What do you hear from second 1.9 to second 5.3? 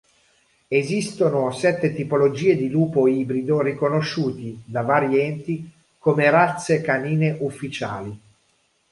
tipologie di lupo ibrido riconosciute da vari